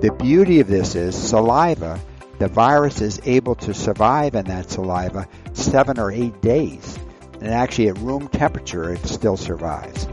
[0.00, 2.00] The beauty of this is saliva,
[2.38, 6.98] the virus is able to survive in that saliva seven or eight days.
[7.34, 10.06] And actually at room temperature, it still survives.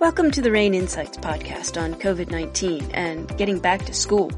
[0.00, 4.30] Welcome to the RANE Insights podcast on COVID 19 and getting back to school.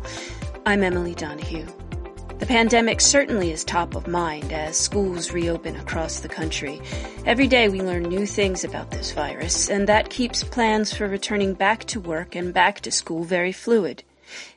[0.65, 1.67] I'm Emily Donahue.
[2.39, 6.83] The pandemic certainly is top of mind as schools reopen across the country.
[7.25, 11.55] Every day we learn new things about this virus, and that keeps plans for returning
[11.55, 14.05] back to work and back to school very fluid.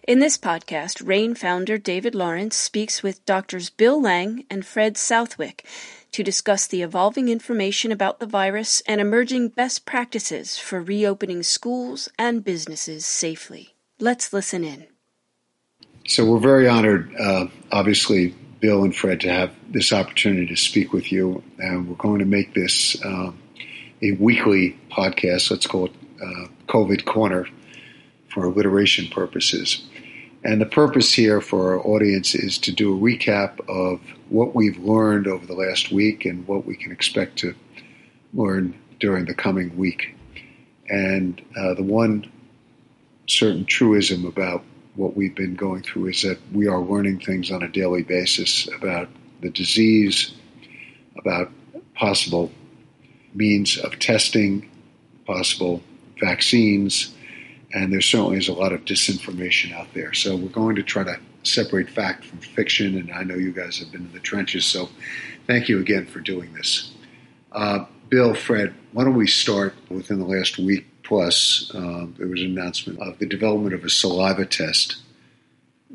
[0.03, 5.65] In this podcast, RANE founder David Lawrence speaks with doctors Bill Lang and Fred Southwick
[6.11, 12.09] to discuss the evolving information about the virus and emerging best practices for reopening schools
[12.19, 13.75] and businesses safely.
[13.99, 14.87] Let's listen in.
[16.09, 20.91] So we're very honored, uh, obviously, Bill and Fred, to have this opportunity to speak
[20.91, 21.43] with you.
[21.59, 23.31] And we're going to make this uh,
[24.01, 25.51] a weekly podcast.
[25.51, 27.45] Let's call it uh, COVID Corner
[28.27, 29.87] for alliteration purposes.
[30.43, 34.79] And the purpose here for our audience is to do a recap of what we've
[34.79, 37.53] learned over the last week and what we can expect to
[38.33, 40.15] learn during the coming week.
[40.89, 42.31] And uh, the one
[43.27, 44.63] certain truism about
[44.99, 48.67] what we've been going through is that we are learning things on a daily basis
[48.75, 49.07] about
[49.39, 50.33] the disease,
[51.17, 51.49] about
[51.95, 52.51] possible
[53.33, 54.69] means of testing,
[55.25, 55.81] possible
[56.19, 57.15] vaccines,
[57.71, 60.13] and there certainly is a lot of disinformation out there.
[60.13, 63.79] So we're going to try to separate fact from fiction, and I know you guys
[63.79, 64.89] have been in the trenches, so
[65.47, 66.91] thank you again for doing this.
[67.53, 72.39] Uh, Bill, Fred, why don't we start within the last week Plus, uh, there was
[72.39, 74.97] an announcement of the development of a saliva test,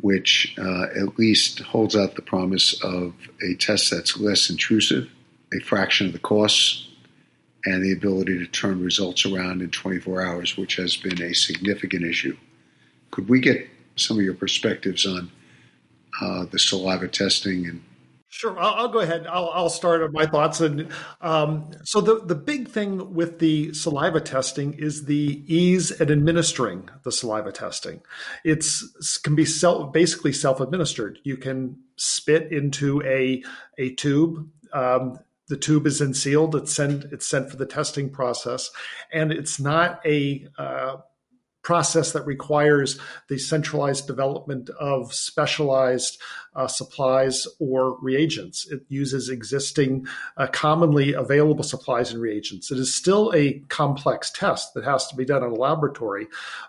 [0.01, 5.09] which uh, at least holds out the promise of a test that's less intrusive,
[5.57, 6.89] a fraction of the costs,
[7.65, 12.03] and the ability to turn results around in 24 hours, which has been a significant
[12.05, 12.37] issue.
[13.13, 15.31] Could we get some of your perspectives on
[16.21, 17.85] uh, the saliva testing and
[18.37, 19.29] Sure, I'll, I'll, go ahead.
[19.29, 20.61] I'll, I'll start on my thoughts.
[20.61, 20.89] And
[21.21, 26.91] um, so the the big thing with the saliva testing is the ease in administering
[27.05, 28.03] the saliva testing.
[28.45, 31.21] It's can be self basically self administered.
[31.23, 33.45] You can spit into a
[33.79, 34.51] a tube.
[34.73, 36.57] Um, the tube is then sealed.
[36.57, 38.69] It's sent it's sent for the testing process,
[39.13, 40.97] and it's not a uh,
[41.65, 46.21] process that requires the centralized development of specialized
[46.55, 48.71] uh, supplies or reagents.
[48.71, 52.71] It uses existing, uh, commonly available supplies and reagents.
[52.71, 56.29] It is still a complex test that has to be done in a laboratory,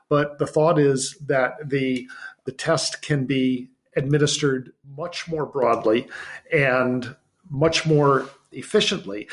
[0.10, 2.08] but the thought is that the
[2.46, 6.08] the test can be administered much more broadly
[6.54, 7.16] and
[7.50, 9.28] much more efficiently.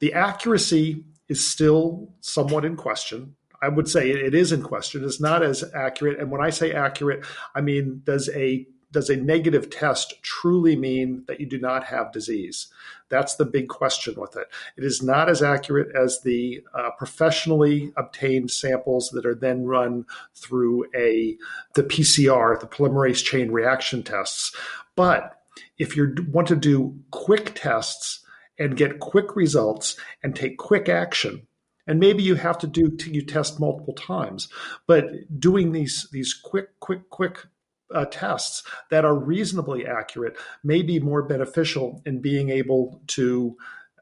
[0.00, 3.36] The accuracy is still somewhat in question.
[3.60, 5.04] I would say it is in question.
[5.04, 6.18] It's not as accurate.
[6.18, 7.24] And when I say accurate,
[7.54, 12.12] I mean does a does a negative test truly mean that you do not have
[12.12, 12.68] disease?
[13.10, 14.46] That's the big question with it.
[14.76, 20.06] It is not as accurate as the uh, professionally obtained samples that are then run
[20.34, 21.36] through a
[21.74, 24.54] the PCR, the polymerase chain reaction tests.
[24.96, 25.34] But
[25.78, 28.20] if you want to do quick tests
[28.58, 31.46] and get quick results and take quick action,
[31.88, 34.48] and maybe you have to do you test multiple times
[34.86, 35.06] but
[35.40, 37.46] doing these these quick quick quick
[37.92, 43.56] uh, tests that are reasonably accurate may be more beneficial in being able to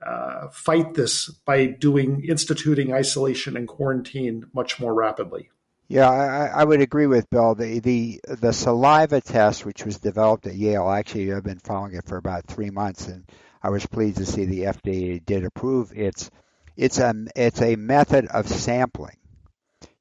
[0.04, 5.48] uh, fight this by doing instituting isolation and quarantine much more rapidly.
[5.88, 7.54] Yeah, I, I, would agree with Bill.
[7.54, 12.04] The, the the saliva test, which was developed at Yale, actually I've been following it
[12.06, 13.24] for about three months, and
[13.62, 16.28] I was pleased to see the FDA did approve its
[16.76, 19.16] it's a, it's a method of sampling.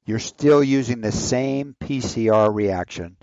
[0.04, 3.16] You're still using the same PCR reaction.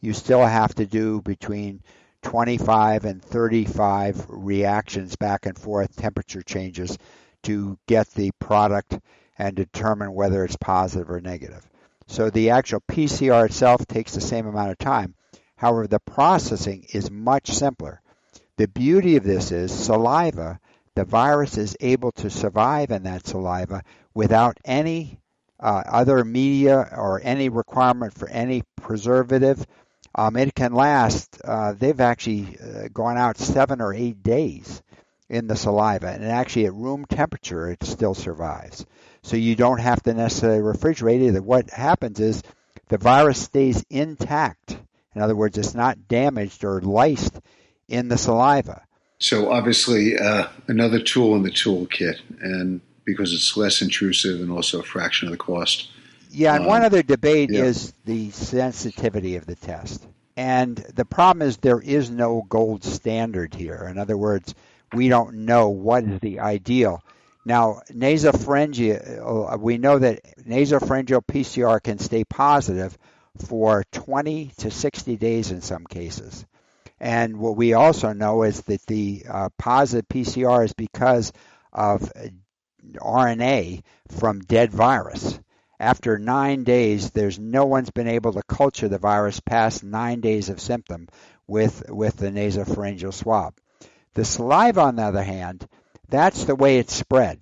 [0.00, 1.82] You still have to do between
[2.22, 6.96] 25 and 35 reactions back and forth, temperature changes,
[7.42, 8.98] to get the product
[9.38, 11.68] and determine whether it's positive or negative.
[12.06, 15.14] So the actual PCR itself takes the same amount of time.
[15.56, 18.00] However, the processing is much simpler.
[18.56, 20.58] The beauty of this is saliva
[21.00, 23.82] the virus is able to survive in that saliva
[24.12, 25.18] without any
[25.58, 29.66] uh, other media or any requirement for any preservative.
[30.14, 34.82] Um, it can last, uh, they've actually uh, gone out seven or eight days
[35.30, 38.84] in the saliva, and actually at room temperature it still survives.
[39.22, 41.42] So you don't have to necessarily refrigerate it.
[41.42, 42.42] What happens is
[42.88, 44.76] the virus stays intact.
[45.14, 47.40] In other words, it's not damaged or lysed
[47.88, 48.82] in the saliva.
[49.20, 54.80] So obviously, uh, another tool in the toolkit, and because it's less intrusive and also
[54.80, 55.88] a fraction of the cost.
[56.30, 57.64] Yeah, and um, one other debate yeah.
[57.64, 60.06] is the sensitivity of the test.
[60.36, 63.86] And the problem is there is no gold standard here.
[63.90, 64.54] In other words,
[64.94, 67.02] we don't know what is the ideal.
[67.44, 72.96] Now, nasopharyngeal, uh, we know that nasopharyngeal PCR can stay positive
[73.36, 76.46] for 20 to 60 days in some cases.
[77.00, 81.32] And what we also know is that the uh, positive PCR is because
[81.72, 82.12] of
[82.96, 85.40] RNA from dead virus.
[85.78, 90.50] After nine days, there's no one's been able to culture the virus past nine days
[90.50, 91.08] of symptom
[91.46, 93.54] with, with the nasopharyngeal swab.
[94.12, 95.66] The saliva, on the other hand,
[96.08, 97.40] that's the way it's spread.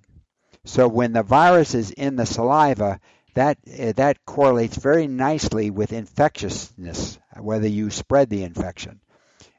[0.63, 3.01] So when the virus is in the saliva,
[3.33, 9.01] that uh, that correlates very nicely with infectiousness, whether you spread the infection.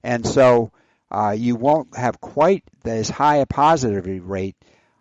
[0.03, 0.73] And so
[1.11, 4.57] uh, you won't have quite as high a positivity rate,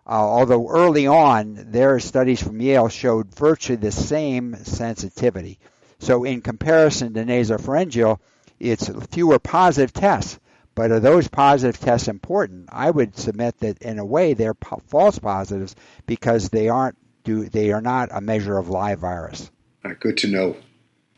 [0.06, 5.58] uh, although early on their studies from Yale showed virtually the same sensitivity.
[6.00, 8.18] So in comparison to nasopharyngeal,
[8.58, 10.38] it's fewer positive tests.
[10.74, 12.68] But are those positive tests important?
[12.72, 15.74] I would submit that in a way they're po- false positives
[16.06, 19.50] because they aren't do they are not a measure of live virus.
[19.98, 20.56] Good to know.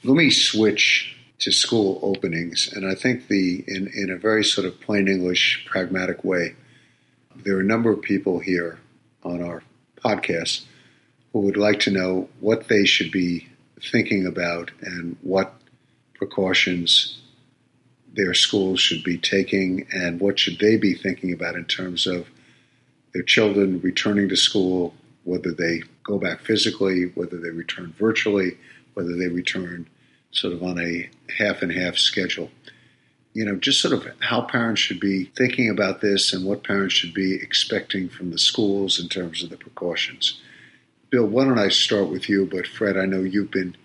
[0.03, 4.65] Let me switch to school openings, and I think the in in a very sort
[4.65, 6.55] of plain English, pragmatic way,
[7.35, 8.79] there are a number of people here
[9.25, 9.65] on our
[9.97, 10.65] podcast
[11.33, 13.49] who would like to know what they should be
[13.91, 15.55] thinking about and what
[16.15, 17.21] precautions
[18.15, 22.29] their schools should be taking and what should they be thinking about in terms of
[23.15, 24.95] their children returning to school,
[25.25, 28.57] whether they go back physically, whether they return virtually,
[28.95, 29.89] whether they return
[30.33, 31.09] sort of on a
[31.39, 32.51] half and half schedule.
[33.35, 36.95] You know, just sort of how parents should be thinking about this and what parents
[36.95, 40.41] should be expecting from the schools in terms of the precautions.
[41.09, 42.47] Bill, why don't I start with you?
[42.47, 43.77] But Fred, I know you've been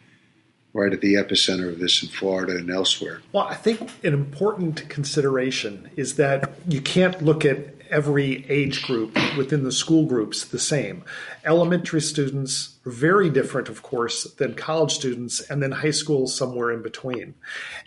[0.73, 3.21] right at the epicenter of this in Florida and elsewhere.
[3.31, 7.57] Well, I think an important consideration is that you can't look at
[7.89, 11.03] every age group within the school groups the same.
[11.45, 16.71] Elementary students are very different, of course, than college students, and then high school somewhere
[16.71, 17.35] in between.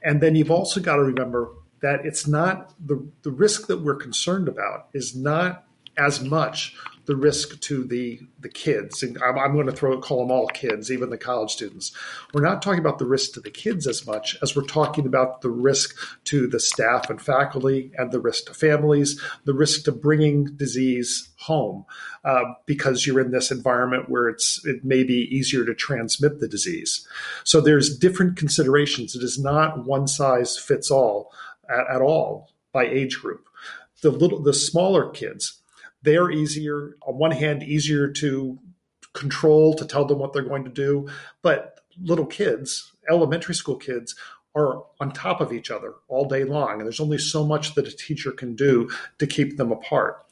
[0.02, 1.50] And then you've also got to remember
[1.80, 5.64] that it's not the, the risk that we're concerned about is not
[5.96, 6.74] as much
[7.10, 9.02] the risk to the the kids.
[9.02, 11.90] And I'm, I'm, going to throw call them all kids, even the college students.
[12.32, 15.40] We're not talking about the risk to the kids as much as we're talking about
[15.40, 15.96] the risk
[16.26, 21.30] to the staff and faculty, and the risk to families, the risk to bringing disease
[21.38, 21.84] home,
[22.24, 26.46] uh, because you're in this environment where it's it may be easier to transmit the
[26.46, 27.04] disease.
[27.42, 29.16] So there's different considerations.
[29.16, 31.32] It is not one size fits all
[31.68, 33.48] at, at all by age group.
[34.00, 35.59] The little the smaller kids
[36.02, 38.58] they're easier, on one hand, easier to
[39.12, 41.08] control, to tell them what they're going to do.
[41.42, 44.14] But little kids, elementary school kids,
[44.54, 46.74] are on top of each other all day long.
[46.74, 50.24] And there's only so much that a teacher can do to keep them apart.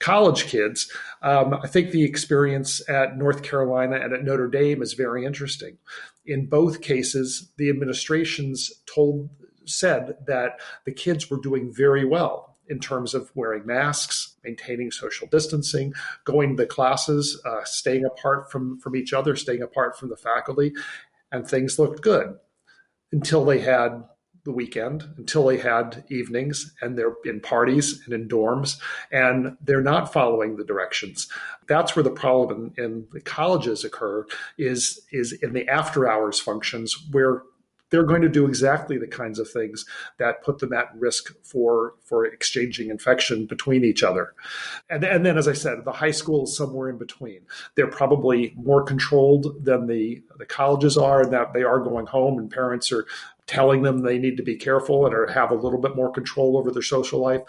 [0.00, 0.90] College kids,
[1.22, 5.78] um, I think the experience at North Carolina and at Notre Dame is very interesting.
[6.26, 9.30] In both cases, the administrations told
[9.66, 15.26] said that the kids were doing very well in terms of wearing masks, maintaining social
[15.28, 15.92] distancing,
[16.24, 20.72] going to classes, uh, staying apart from, from each other, staying apart from the faculty,
[21.30, 22.36] and things looked good
[23.12, 24.04] until they had
[24.44, 28.78] the weekend, until they had evenings, and they're in parties and in dorms,
[29.10, 31.28] and they're not following the directions.
[31.66, 34.26] That's where the problem in, in the colleges occur
[34.58, 37.42] is is in the after hours functions where
[37.90, 39.84] they're going to do exactly the kinds of things
[40.18, 44.34] that put them at risk for for exchanging infection between each other.
[44.90, 47.40] And, and then, as I said, the high school is somewhere in between.
[47.76, 52.38] They're probably more controlled than the the colleges are, and that they are going home,
[52.38, 53.06] and parents are
[53.46, 56.56] telling them they need to be careful and or have a little bit more control
[56.56, 57.42] over their social life.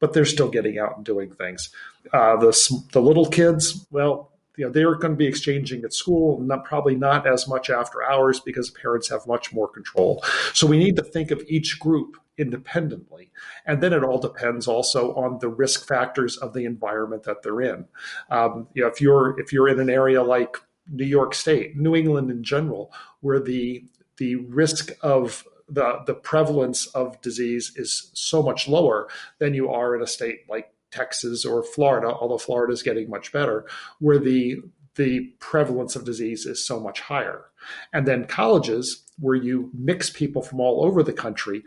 [0.00, 1.70] But they're still getting out and doing things.
[2.12, 6.40] Uh, the the little kids, well, you know they're going to be exchanging at school
[6.40, 10.22] not probably not as much after hours because parents have much more control.
[10.52, 13.30] So we need to think of each group independently.
[13.66, 17.62] And then it all depends also on the risk factors of the environment that they're
[17.62, 17.86] in.
[18.30, 20.56] Um, you know if you're if you're in an area like
[20.90, 23.84] new york state new england in general where the
[24.16, 29.06] the risk of the the prevalence of disease is so much lower
[29.38, 33.32] than you are in a state like Texas or Florida, although Florida is getting much
[33.32, 33.66] better,
[33.98, 34.62] where the
[34.96, 37.44] the prevalence of disease is so much higher.
[37.92, 41.62] And then colleges, where you mix people from all over the country,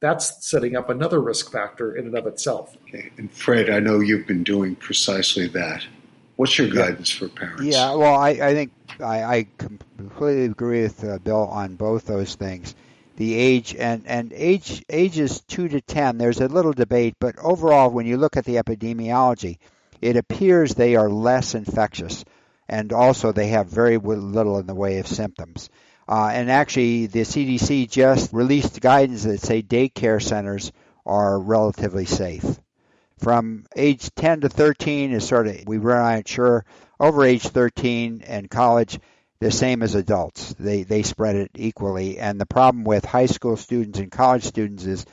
[0.00, 2.76] that's setting up another risk factor in and of itself.
[2.88, 3.10] Okay.
[3.18, 5.86] And Fred, I know you've been doing precisely that.
[6.36, 7.62] What's your guidance for parents?
[7.62, 12.34] Yeah, well, I, I think I, I completely agree with uh, Bill on both those
[12.34, 12.74] things.
[13.16, 17.90] The age and, and age ages two to ten, there's a little debate, but overall,
[17.90, 19.58] when you look at the epidemiology,
[20.00, 22.24] it appears they are less infectious,
[22.68, 25.68] and also they have very little in the way of symptoms.
[26.08, 30.72] Uh, and actually, the CDC just released guidance that say daycare centers
[31.06, 32.58] are relatively safe.
[33.18, 36.64] From age 10 to 13 is sort of, we were not sure.
[36.98, 38.98] Over age 13 and college,
[39.42, 40.54] the same as adults.
[40.54, 42.18] They, they spread it equally.
[42.18, 45.04] And the problem with high school students and college students is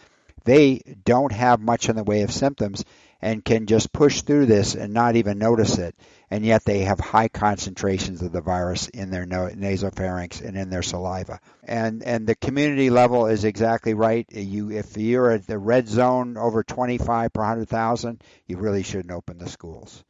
[0.46, 2.86] they don't have much in the way of symptoms
[3.22, 5.96] and can just push through this and not even notice it.
[6.30, 10.84] And yet they have high concentrations of the virus in their nasopharynx and in their
[10.84, 11.40] saliva.
[11.64, 14.28] And and the community level is exactly right.
[14.32, 19.40] You if you're at the red zone over 25 per 100,000, you really shouldn't open
[19.40, 20.04] the schools.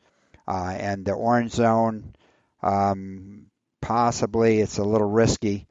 [0.46, 2.16] Uh, and the orange zone,
[2.62, 3.49] um,
[3.82, 5.68] possibly it's a little risky.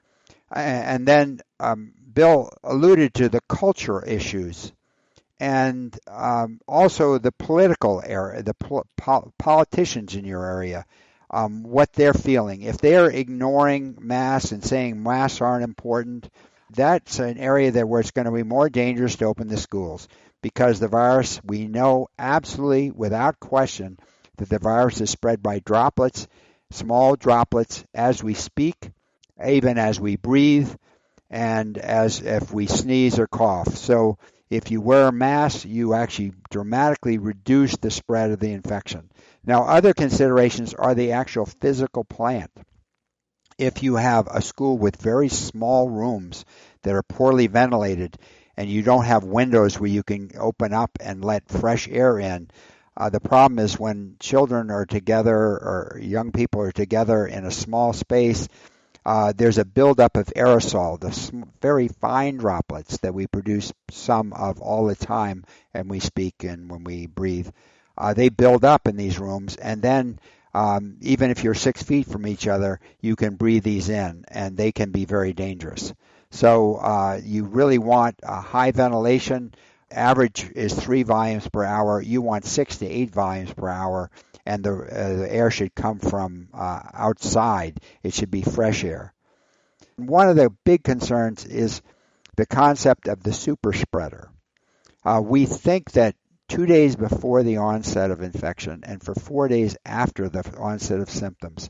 [0.50, 4.72] And then um, Bill alluded to the culture issues
[5.40, 10.84] and um, also the political area, the pol- politicians in your area,
[11.30, 12.62] um, what they're feeling.
[12.62, 16.28] If they're ignoring masks and saying masks aren't important,
[16.70, 20.08] that's an area that where it's going to be more dangerous to open the schools
[20.42, 23.98] because the virus, we know absolutely without question
[24.36, 26.28] that the virus is spread by droplets,
[26.70, 28.90] small droplets as we speak,
[29.44, 30.74] even as we breathe,
[31.30, 33.76] and as if we sneeze or cough.
[33.76, 34.18] So
[34.50, 39.10] if you wear a mask, you actually dramatically reduce the spread of the infection.
[39.44, 42.50] Now, other considerations are the actual physical plant.
[43.58, 46.44] If you have a school with very small rooms
[46.82, 48.16] that are poorly ventilated
[48.56, 52.50] and you don't have windows where you can open up and let fresh air in,
[52.98, 57.50] uh, the problem is when children are together or young people are together in a
[57.50, 58.48] small space,
[59.06, 64.60] uh, there's a buildup of aerosol, the very fine droplets that we produce some of
[64.60, 67.48] all the time and we speak and when we breathe.
[67.96, 70.18] Uh, they build up in these rooms, and then
[70.52, 74.56] um, even if you're six feet from each other, you can breathe these in, and
[74.56, 75.94] they can be very dangerous.
[76.30, 79.54] So uh, you really want a high ventilation.
[79.90, 82.00] Average is three volumes per hour.
[82.00, 84.10] You want six to eight volumes per hour
[84.48, 87.80] and the, uh, the air should come from uh, outside.
[88.02, 89.12] It should be fresh air.
[89.96, 91.82] One of the big concerns is
[92.36, 94.30] the concept of the super spreader.
[95.04, 96.16] Uh, we think that
[96.48, 101.10] two days before the onset of infection and for four days after the onset of
[101.10, 101.68] symptoms,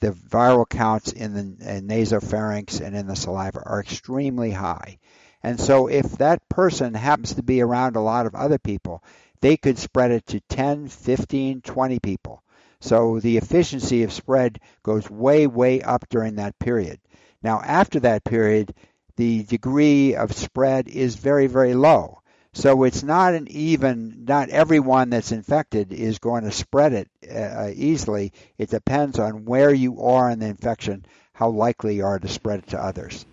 [0.00, 4.98] the viral counts in the in nasopharynx and in the saliva are extremely high.
[5.42, 9.02] And so if that person happens to be around a lot of other people,
[9.40, 12.42] they could spread it to 10, 15, 20 people.
[12.80, 17.00] So the efficiency of spread goes way, way up during that period.
[17.42, 18.74] Now, after that period,
[19.16, 22.20] the degree of spread is very, very low.
[22.52, 27.70] So it's not an even, not everyone that's infected is going to spread it uh,
[27.74, 28.32] easily.
[28.56, 32.60] It depends on where you are in the infection, how likely you are to spread
[32.60, 33.26] it to others.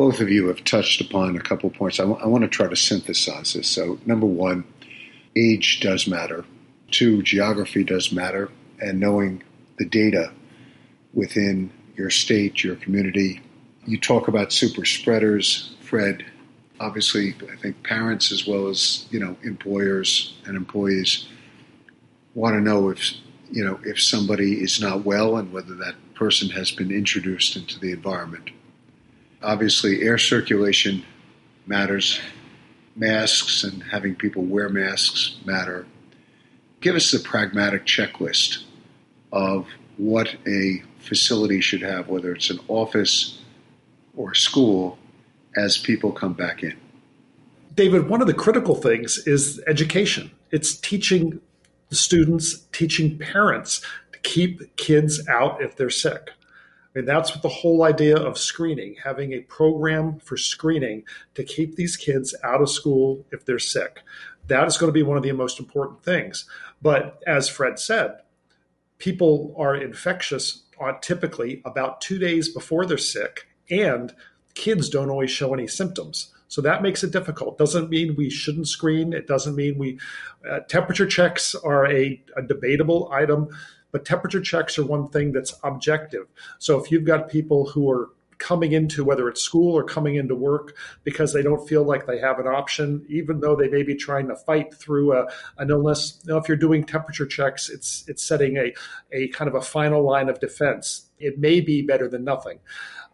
[0.00, 2.00] Both of you have touched upon a couple points.
[2.00, 3.68] I, w- I want to try to synthesize this.
[3.68, 4.64] So, number one,
[5.36, 6.46] age does matter.
[6.90, 9.42] Two, geography does matter, and knowing
[9.76, 10.32] the data
[11.12, 13.42] within your state, your community.
[13.86, 16.24] You talk about super spreaders, Fred.
[16.80, 21.28] Obviously, I think parents as well as you know employers and employees
[22.34, 23.16] want to know if
[23.52, 27.78] you know if somebody is not well and whether that person has been introduced into
[27.78, 28.48] the environment.
[29.42, 31.04] Obviously, air circulation
[31.66, 32.20] matters
[32.96, 35.86] masks and having people wear masks matter.
[36.80, 38.64] Give us the pragmatic checklist
[39.32, 39.66] of
[39.96, 43.40] what a facility should have, whether it's an office
[44.16, 44.98] or school,
[45.56, 46.76] as people come back in.
[47.74, 50.30] David, one of the critical things is education.
[50.50, 51.40] It's teaching
[51.90, 53.80] students, teaching parents
[54.12, 56.30] to keep kids out if they're sick.
[56.94, 61.04] Mean, that's what the whole idea of screening, having a program for screening
[61.34, 64.00] to keep these kids out of school if they're sick.
[64.48, 66.46] That is going to be one of the most important things.
[66.82, 68.18] But as Fred said,
[68.98, 74.12] people are infectious uh, typically about two days before they're sick, and
[74.54, 76.34] kids don't always show any symptoms.
[76.48, 77.58] So that makes it difficult.
[77.58, 79.12] Doesn't mean we shouldn't screen.
[79.12, 80.00] It doesn't mean we.
[80.48, 83.50] Uh, temperature checks are a, a debatable item
[83.92, 86.26] but temperature checks are one thing that's objective.
[86.58, 90.34] So if you've got people who are coming into whether it's school or coming into
[90.34, 93.94] work because they don't feel like they have an option, even though they may be
[93.94, 95.26] trying to fight through a,
[95.58, 96.20] an illness.
[96.24, 98.74] You know, if you're doing temperature checks, it's it's setting a,
[99.12, 101.10] a kind of a final line of defense.
[101.18, 102.58] It may be better than nothing.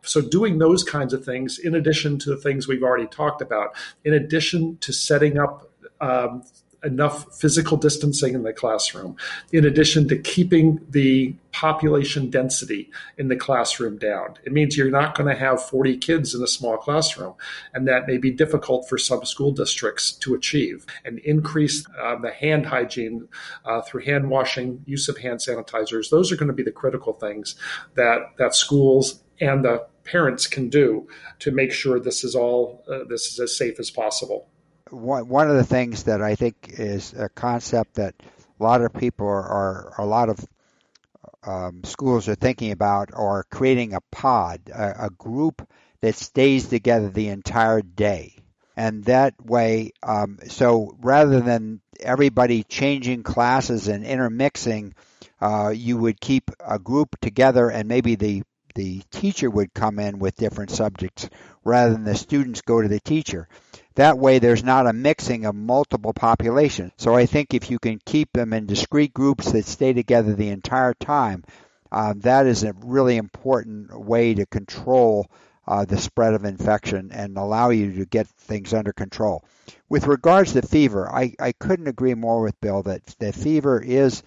[0.02, 3.75] So, doing those kinds of things, in addition to the things we've already talked about,
[4.04, 5.68] in addition to setting up
[6.00, 6.45] um,
[6.87, 9.16] enough physical distancing in the classroom,
[9.52, 14.35] in addition to keeping the population density in the classroom down.
[14.45, 17.35] It means you're not going to have 40 kids in a small classroom,
[17.75, 20.87] and that may be difficult for some school districts to achieve.
[21.05, 23.28] And increase uh, the hand hygiene
[23.64, 26.11] uh, through hand washing, use of hand sanitizers.
[26.11, 27.57] Those are going to be the critical things
[27.95, 31.09] that that schools and the parents can do
[31.40, 34.49] to make sure this is all uh, this is as safe as possible
[34.90, 38.14] one one of the things that I think is a concept that
[38.59, 40.47] a lot of people are, are a lot of
[41.45, 45.66] um, schools are thinking about are creating a pod, a, a, group
[46.00, 48.35] that stays together the entire day.
[48.76, 54.95] And that way, um, so rather than everybody changing classes and intermixing,
[55.40, 58.43] uh, you would keep a group together and maybe the
[58.76, 61.28] the teacher would come in with different subjects
[61.64, 63.49] rather than the students go to the teacher.
[63.97, 66.92] That way, there's not a mixing of multiple populations.
[66.99, 70.50] So I think if you can keep them in discrete groups that stay together the
[70.50, 71.45] entire time,
[71.90, 75.30] uh, that is a really important way to control
[75.66, 79.42] uh, the spread of infection and allow you to get things under control.
[79.88, 84.23] With regards to fever, I, I couldn't agree more with Bill that, that fever is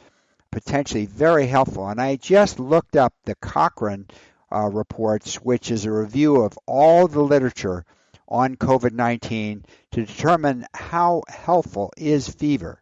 [0.51, 1.87] potentially very helpful.
[1.87, 4.07] And I just looked up the Cochrane
[4.51, 7.85] uh, reports, which is a review of all the literature
[8.27, 12.81] on COVID 19 to determine how helpful is fever.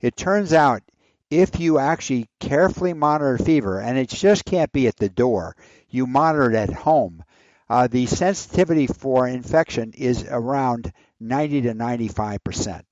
[0.00, 0.82] It turns out
[1.30, 5.56] if you actually carefully monitor fever, and it just can't be at the door,
[5.88, 7.22] you monitor it at home,
[7.68, 12.86] uh, the sensitivity for infection is around 90 to 95 percent.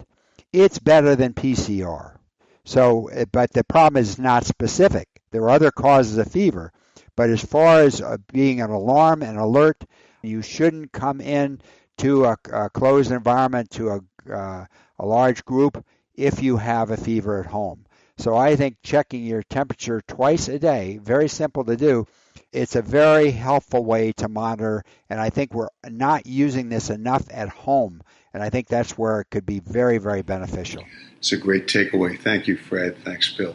[0.52, 2.16] It's better than PCR.
[2.64, 5.08] So, eh, but the problem is not specific.
[5.30, 6.72] There are other causes of fever,
[7.16, 9.84] but as far as uh, being an alarm and alert,
[10.22, 11.60] you shouldn't come in
[11.98, 14.00] to a, a closed environment, to a,
[14.32, 14.66] uh,
[14.98, 17.86] a large group, if you have a fever at home.
[18.18, 22.06] So I think checking your temperature twice a day, very simple to do,
[22.52, 27.24] it's a very helpful way to monitor, and I think we're not using this enough
[27.30, 28.02] at home,
[28.32, 30.84] and I think that's where it could be very, very beneficial.
[31.18, 32.18] It's a great takeaway.
[32.18, 32.96] Thank you, Fred.
[33.04, 33.54] Thanks, Bill.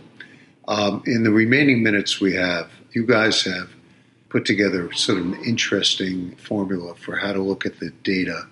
[0.67, 3.69] Um, in the remaining minutes we have, you guys have
[4.30, 8.47] put together sort of an interesting formula for how to look at the data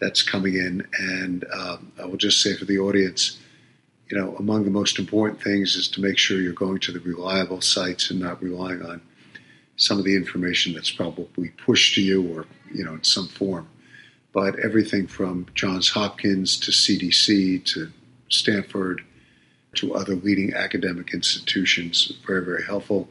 [0.00, 0.86] that's coming in.
[0.98, 3.38] And um, I will just say for the audience,
[4.10, 7.00] you know, among the most important things is to make sure you're going to the
[7.00, 9.00] reliable sites and not relying on
[9.76, 13.68] some of the information that's probably pushed to you or, you know, in some form.
[14.32, 17.92] But everything from Johns Hopkins to CDC to
[18.28, 19.02] Stanford
[19.74, 23.08] to other leading academic institutions, very, very helpful.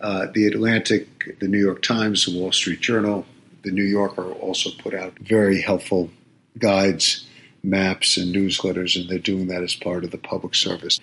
[0.00, 3.26] Uh, the Atlantic, the New York Times, the Wall Street Journal,
[3.62, 6.10] the New Yorker also put out very helpful
[6.58, 7.26] guides,
[7.62, 11.00] maps, and newsletters, and they're doing that as part of the public service.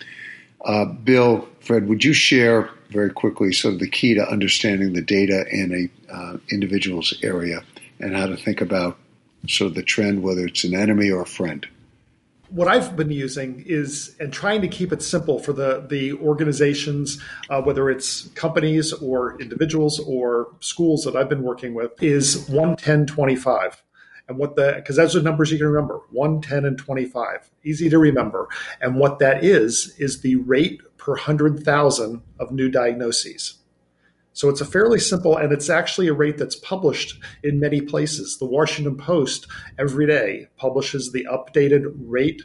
[0.63, 5.01] Uh, Bill, Fred, would you share very quickly sort of the key to understanding the
[5.01, 7.63] data in a uh, individual's area
[7.99, 8.97] and how to think about
[9.47, 11.67] sort of the trend, whether it's an enemy or a friend?
[12.49, 17.21] What I've been using is and trying to keep it simple for the the organizations,
[17.49, 22.75] uh, whether it's companies or individuals or schools that I've been working with, is one
[22.75, 23.81] ten twenty five.
[24.27, 27.51] And what the because those are numbers you can remember 1, 10, and 25.
[27.63, 28.47] Easy to remember.
[28.81, 33.60] And what that is is the rate per 100,000 of new diagnoses.
[34.36, 38.38] So it's a fairly simple, and it's actually a rate that's published in many places.
[38.38, 39.48] The Washington Post
[39.80, 42.41] every day publishes the updated rate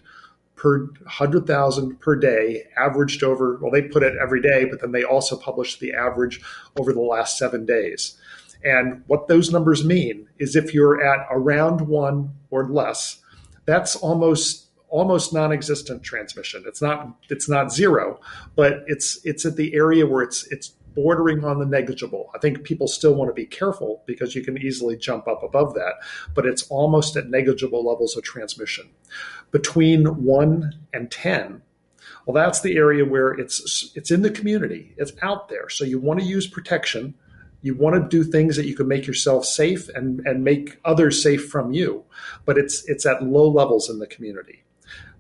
[0.55, 5.03] per 100,000 per day, averaged over, well, they put it every day, but then they
[5.03, 6.41] also publish the average
[6.79, 8.17] over the last seven days.
[8.63, 13.21] And what those numbers mean is if you're at around one or less,
[13.65, 16.65] that's almost almost non-existent transmission.
[16.67, 18.21] It's not it's not zero,
[18.55, 22.31] but it's it's at the area where it's it's bordering on the negligible.
[22.35, 25.75] I think people still want to be careful because you can easily jump up above
[25.75, 25.95] that,
[26.35, 28.89] but it's almost at negligible levels of transmission.
[29.51, 31.63] Between 1 and 10,
[32.27, 34.95] well that's the area where it's it's in the community.
[34.97, 35.69] It's out there.
[35.69, 37.15] So you want to use protection.
[37.63, 41.23] You want to do things that you can make yourself safe and, and make others
[41.23, 42.05] safe from you.
[42.45, 44.63] But it's it's at low levels in the community.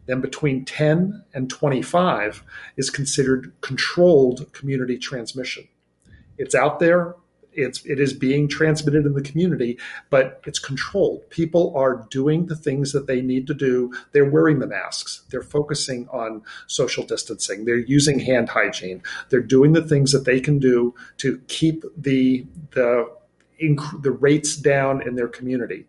[0.07, 2.43] Then between 10 and 25
[2.77, 5.69] is considered controlled community transmission.
[6.39, 7.15] It's out there,
[7.53, 11.29] it's it is being transmitted in the community, but it's controlled.
[11.31, 13.93] People are doing the things that they need to do.
[14.13, 15.23] They're wearing the masks.
[15.31, 17.65] They're focusing on social distancing.
[17.65, 19.03] They're using hand hygiene.
[19.29, 23.11] They're doing the things that they can do to keep the the
[24.01, 25.87] the rates down in their community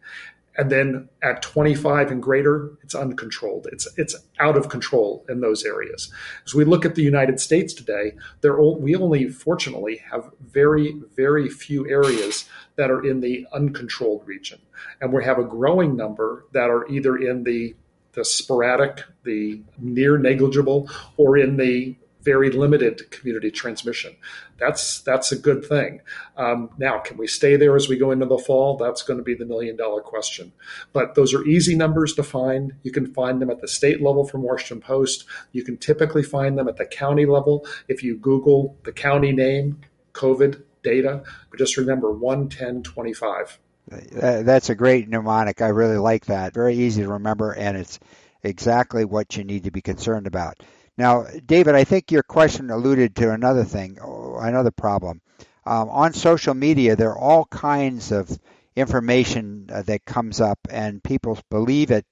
[0.61, 3.67] and then at 25 and greater it's uncontrolled.
[3.71, 6.13] It's it's out of control in those areas.
[6.45, 11.49] As we look at the united states today there we only fortunately have very very
[11.49, 14.59] few areas that are in the uncontrolled region.
[15.01, 17.75] And we have a growing number that are either in the
[18.13, 24.15] the sporadic the near negligible or in the very limited community transmission.
[24.57, 26.01] That's that's a good thing.
[26.37, 28.77] Um, now, can we stay there as we go into the fall?
[28.77, 30.51] That's going to be the million dollar question.
[30.93, 32.73] But those are easy numbers to find.
[32.83, 35.25] You can find them at the state level from Washington Post.
[35.51, 39.81] You can typically find them at the county level if you Google the county name,
[40.13, 41.23] COVID data.
[41.49, 43.59] But just remember 11025.
[43.91, 45.61] Uh, that's a great mnemonic.
[45.61, 46.53] I really like that.
[46.53, 47.99] Very easy to remember, and it's
[48.43, 50.61] exactly what you need to be concerned about.
[50.97, 55.21] Now, David, I think your question alluded to another thing, another problem.
[55.65, 58.37] Um, on social media, there are all kinds of
[58.75, 62.05] information uh, that comes up, and people believe it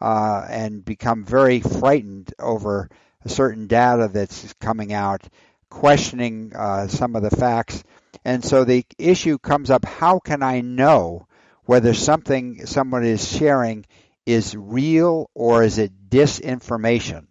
[0.00, 2.88] uh, and become very frightened over
[3.26, 5.22] certain data that's coming out,
[5.70, 7.82] questioning uh, some of the facts.
[8.24, 11.26] And so the issue comes up how can I know
[11.64, 13.86] whether something someone is sharing
[14.26, 17.26] is real or is it disinformation?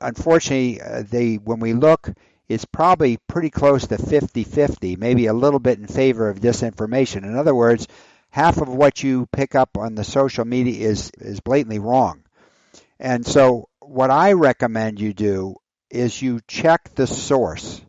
[0.00, 2.10] Unfortunately, uh, they when we look,
[2.48, 7.24] it's probably pretty close to 50-50, maybe a little bit in favor of disinformation.
[7.24, 7.86] In other words,
[8.30, 12.22] half of what you pick up on the social media is is blatantly wrong.
[12.98, 15.56] And so what I recommend you do
[15.90, 17.80] is you check the source.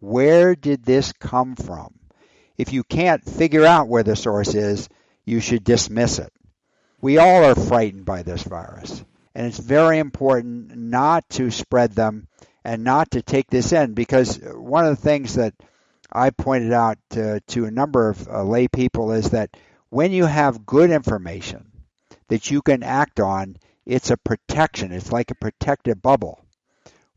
[0.00, 1.94] Where did this come from?
[2.58, 4.88] If you can't figure out where the source is,
[5.24, 6.32] you should dismiss it.
[7.00, 9.04] We all are frightened by this virus
[9.36, 12.26] and it's very important not to spread them
[12.64, 15.52] and not to take this in because one of the things that
[16.10, 19.54] I pointed out to, to a number of uh, lay people is that
[19.90, 21.70] when you have good information
[22.28, 24.90] that you can act on, it's a protection.
[24.90, 26.42] It's like a protective bubble.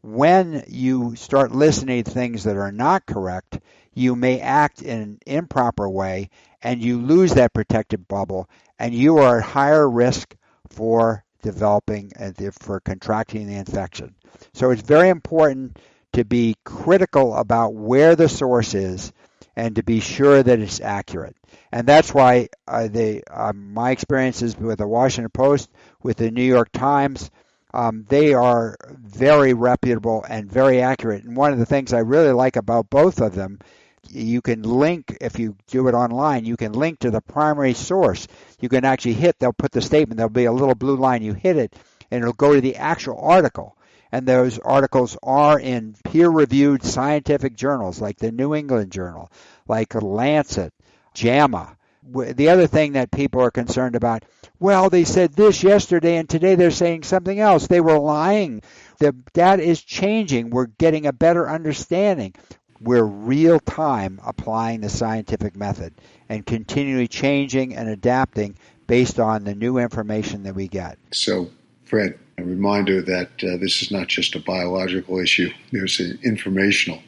[0.02, 3.62] When you start listening to things that are not correct,
[3.94, 9.20] you may act in an improper way and you lose that protective bubble and you
[9.20, 10.36] are at higher risk
[10.68, 14.16] for developing and for contracting the infection.
[14.54, 15.78] So it's very important
[16.14, 19.12] to be critical about where the source is
[19.56, 21.36] and to be sure that it's accurate.
[21.72, 25.70] And that's why uh, they, uh, my experiences with the Washington Post,
[26.02, 27.30] with the New York Times,
[27.74, 31.24] um, they are very reputable and very accurate.
[31.24, 33.60] And one of the things I really like about both of them
[34.10, 38.28] you can link if you do it online you can link to the primary source.
[38.60, 41.34] You can actually hit they'll put the statement there'll be a little blue line you
[41.34, 41.76] hit it
[42.12, 43.76] and it'll go to the actual article.
[44.12, 49.32] And those articles are in peer reviewed scientific journals like the New England Journal
[49.68, 50.74] like Lancet
[51.14, 51.78] JAMA.
[52.12, 54.26] The other thing that people are concerned about
[54.60, 57.68] well they said this yesterday and today they're saying something else.
[57.68, 58.64] They were lying.
[59.00, 60.50] The data is changing.
[60.50, 62.34] We're getting a better understanding
[62.82, 65.94] we're real time applying the scientific method
[66.30, 68.56] and continually changing and adapting
[68.88, 70.98] based on the new information that we get.
[71.12, 71.50] So,
[71.84, 77.02] Fred, a reminder that uh, this is not just a biological issue, there's an informational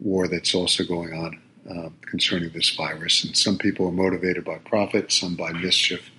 [0.00, 3.24] war that's also going on uh, concerning this virus.
[3.24, 6.10] And some people are motivated by profit, some by mischief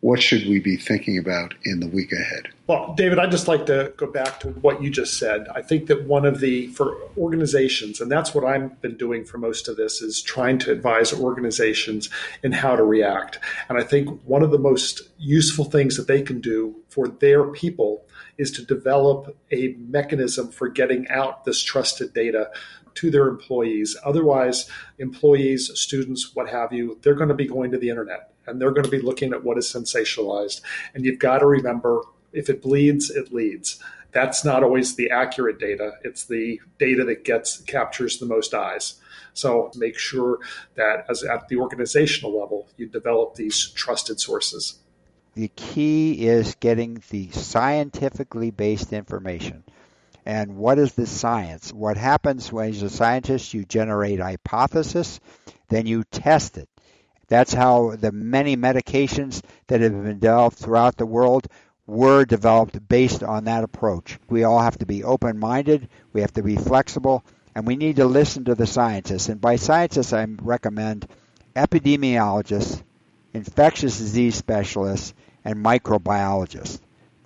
[0.00, 2.48] what should we be thinking about in the week ahead?
[2.68, 5.48] Well, David, I'd just like to go back to what you just said.
[5.54, 9.38] I think that one of the, for organizations, and that's what I've been doing for
[9.38, 12.10] most of this, is trying to advise organizations
[12.44, 13.40] in how to react.
[13.68, 17.44] And I think one of the most useful things that they can do for their
[17.44, 18.04] people
[18.36, 22.50] is to develop a mechanism for getting out this trusted data
[22.94, 23.96] to their employees.
[24.04, 28.60] Otherwise, employees, students, what have you, they're going to be going to the internet and
[28.60, 30.60] they're going to be looking at what is sensationalized.
[30.94, 33.78] And you've got to remember if it bleeds, it leads.
[34.12, 35.92] That's not always the accurate data.
[36.02, 39.00] It's the data that gets captures the most eyes.
[39.34, 40.38] So make sure
[40.74, 44.78] that as at the organizational level, you develop these trusted sources.
[45.34, 49.62] The key is getting the scientifically based information.
[50.26, 51.72] And what is the science?
[51.72, 55.20] What happens when, as a scientist, you generate hypothesis,
[55.68, 56.68] then you test it.
[57.28, 61.46] That's how the many medications that have been developed throughout the world
[61.86, 64.18] were developed based on that approach.
[64.28, 67.96] We all have to be open minded, we have to be flexible, and we need
[67.96, 69.28] to listen to the scientists.
[69.28, 71.06] And by scientists, I recommend
[71.54, 72.82] epidemiologists,
[73.34, 75.14] infectious disease specialists,
[75.44, 76.80] and microbiologists.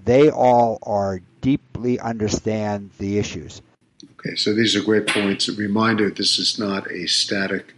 [0.05, 3.63] They all are deeply understand the issues.
[4.19, 5.49] Okay, so these are great points.
[5.49, 7.75] A reminder this is not a static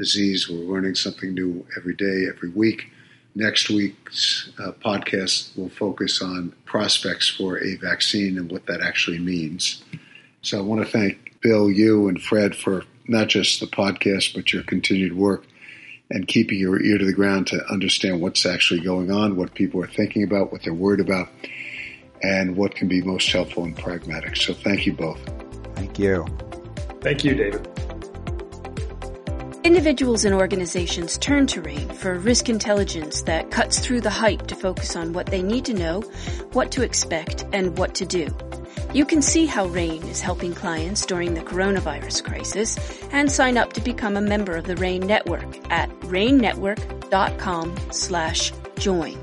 [0.00, 0.48] disease.
[0.48, 2.90] We're learning something new every day, every week.
[3.34, 9.18] Next week's uh, podcast will focus on prospects for a vaccine and what that actually
[9.18, 9.84] means.
[10.42, 14.52] So I want to thank Bill, you, and Fred for not just the podcast, but
[14.52, 15.44] your continued work
[16.10, 19.82] and keeping your ear to the ground to understand what's actually going on, what people
[19.82, 21.28] are thinking about, what they're worried about,
[22.22, 24.36] and what can be most helpful and pragmatic.
[24.36, 25.20] So thank you both.
[25.76, 26.26] Thank you.
[27.00, 27.79] Thank you, David.
[29.62, 34.54] Individuals and organizations turn to RANE for risk intelligence that cuts through the hype to
[34.54, 36.00] focus on what they need to know,
[36.54, 38.34] what to expect, and what to do.
[38.94, 42.78] You can see how RANE is helping clients during the coronavirus crisis
[43.12, 49.22] and sign up to become a member of the RANE network at ranenetwork.com slash join.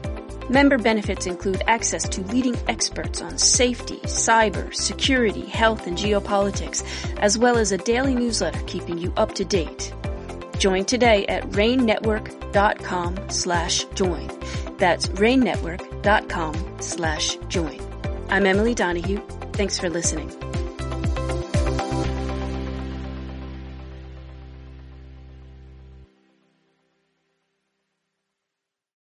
[0.49, 6.83] Member benefits include access to leading experts on safety, cyber, security, health, and geopolitics,
[7.17, 9.91] as well as a daily newsletter keeping you up to date.
[10.59, 14.27] Join today at ranenetwork.com slash join.
[14.77, 17.79] That's ranenetwork.com slash join.
[18.29, 19.19] I'm Emily Donahue.
[19.53, 20.46] Thanks for listening.